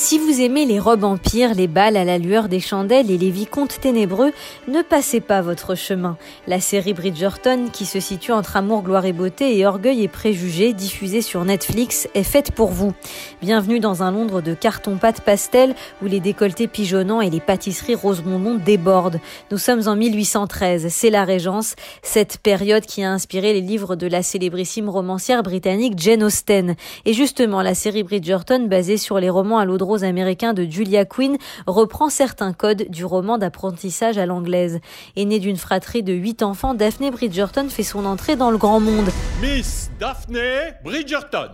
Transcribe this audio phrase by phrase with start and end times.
[0.00, 3.32] Si vous aimez les robes empires, les balles à la lueur des chandelles et les
[3.32, 4.30] vicomtes ténébreux,
[4.68, 6.16] ne passez pas votre chemin.
[6.46, 10.72] La série Bridgerton, qui se situe entre amour, gloire et beauté et orgueil et préjugés,
[10.72, 12.92] diffusée sur Netflix, est faite pour vous.
[13.42, 18.22] Bienvenue dans un Londres de carton-pâte pastel où les décolletés pigeonnants et les pâtisseries rose
[18.64, 19.18] débordent.
[19.50, 24.06] Nous sommes en 1813, c'est la Régence, cette période qui a inspiré les livres de
[24.06, 26.76] la célébrissime romancière britannique Jane Austen.
[27.04, 30.64] Et justement, la série Bridgerton, basée sur les romans à l'eau de rose américain de
[30.64, 34.80] Julia Quinn reprend certains codes du roman d'apprentissage à l'anglaise.
[35.16, 39.08] Aînée d'une fratrie de huit enfants, Daphne Bridgerton fait son entrée dans le grand monde.
[39.40, 41.48] Miss Daphne Bridgerton.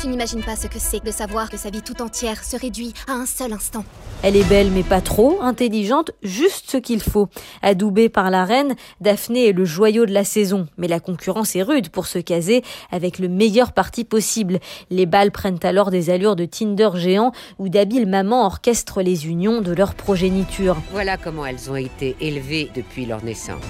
[0.00, 2.94] Tu n'imagines pas ce que c'est de savoir que sa vie tout entière se réduit
[3.08, 3.84] à un seul instant.
[4.22, 7.28] Elle est belle mais pas trop, intelligente, juste ce qu'il faut.
[7.62, 11.62] Adoubée par la reine, Daphné est le joyau de la saison, mais la concurrence est
[11.62, 14.60] rude pour se caser avec le meilleur parti possible.
[14.90, 19.62] Les balles prennent alors des allures de Tinder géant où d'habiles mamans orchestrent les unions
[19.62, 20.76] de leur progéniture.
[20.92, 23.64] Voilà comment elles ont été élevées depuis leur naissance.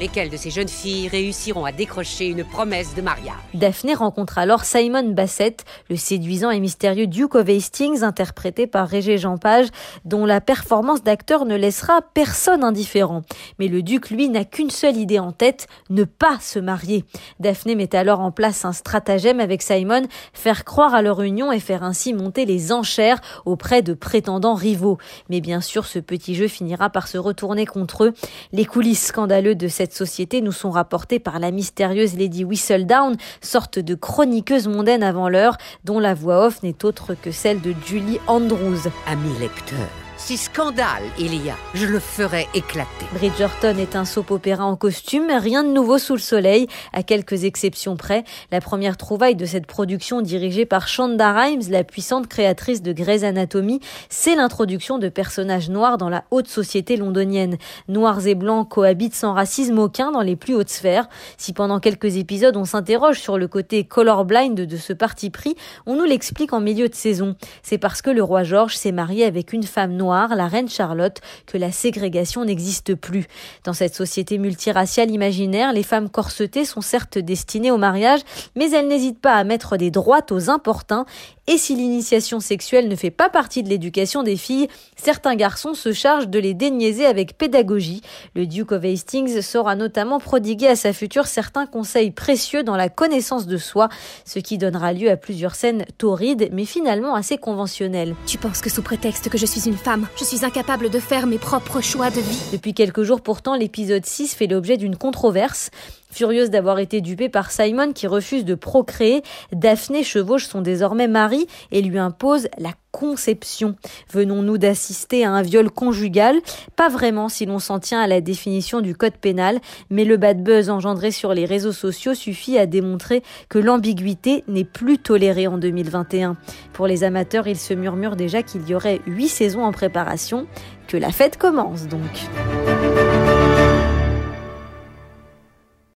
[0.00, 4.64] Lesquelles de ces jeunes filles réussiront à décrocher une promesse de mariage Daphné rencontre alors
[4.64, 9.68] Simon Bassett, le séduisant et mystérieux Duke of Hastings, interprété par Régé Jean Page,
[10.04, 13.22] dont la performance d'acteur ne laissera personne indifférent.
[13.60, 17.04] Mais le duc, lui, n'a qu'une seule idée en tête, ne pas se marier.
[17.38, 21.60] Daphné met alors en place un stratagème avec Simon, faire croire à leur union et
[21.60, 24.98] faire ainsi monter les enchères auprès de prétendants rivaux.
[25.28, 28.12] Mais bien sûr, ce petit jeu finira par se retourner contre eux.
[28.50, 33.18] Les coulisses scandaleuses de cette cette société nous sont rapportés par la mystérieuse Lady Whistledown,
[33.42, 37.74] sorte de chroniqueuse mondaine avant l'heure, dont la voix off n'est autre que celle de
[37.84, 38.88] Julie Andrews.
[39.06, 43.06] Ami lecteur, si scandale il y a, je le ferai éclater.
[43.14, 47.96] Bridgerton est un soap-opéra en costume, rien de nouveau sous le soleil, à quelques exceptions
[47.96, 48.24] près.
[48.52, 53.24] La première trouvaille de cette production dirigée par Shonda Rhimes, la puissante créatrice de Grey's
[53.24, 57.56] Anatomy, c'est l'introduction de personnages noirs dans la haute société londonienne.
[57.88, 61.08] Noirs et blancs cohabitent sans racisme aucun dans les plus hautes sphères.
[61.36, 65.56] Si pendant quelques épisodes on s'interroge sur le côté colorblind de ce parti pris,
[65.86, 67.34] on nous l'explique en milieu de saison.
[67.62, 71.20] C'est parce que le roi George s'est marié avec une femme noire la reine Charlotte,
[71.46, 73.26] que la ségrégation n'existe plus.
[73.64, 78.20] Dans cette société multiraciale imaginaire, les femmes corsetées sont certes destinées au mariage,
[78.54, 81.06] mais elles n'hésitent pas à mettre des droites aux importuns
[81.46, 85.92] et si l'initiation sexuelle ne fait pas partie de l'éducation des filles, certains garçons se
[85.92, 88.00] chargent de les déniaiser avec pédagogie.
[88.34, 92.88] Le Duke of Hastings saura notamment prodiguer à sa future certains conseils précieux dans la
[92.88, 93.90] connaissance de soi,
[94.24, 98.14] ce qui donnera lieu à plusieurs scènes torrides mais finalement assez conventionnelles.
[98.24, 99.76] Tu penses que sous prétexte que je suis une
[100.16, 102.42] je suis incapable de faire mes propres choix de vie.
[102.52, 105.70] Depuis quelques jours pourtant, l'épisode 6 fait l'objet d'une controverse.
[106.10, 109.22] Furieuse d'avoir été dupée par Simon qui refuse de procréer,
[109.52, 113.74] Daphné chevauche son désormais mari et lui impose la conception.
[114.12, 116.36] Venons-nous d'assister à un viol conjugal?
[116.76, 119.58] Pas vraiment si l'on s'en tient à la définition du code pénal,
[119.90, 124.62] mais le bad buzz engendré sur les réseaux sociaux suffit à démontrer que l'ambiguïté n'est
[124.62, 126.36] plus tolérée en 2021.
[126.72, 130.46] Pour les amateurs, il se murmure déjà qu'il y aurait huit saisons en préparation,
[130.86, 132.28] que la fête commence donc.